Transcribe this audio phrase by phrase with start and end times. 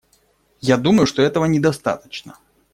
[0.61, 2.39] Я думаю, что этого недостаточно.